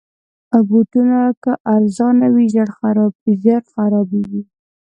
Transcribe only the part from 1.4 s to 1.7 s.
که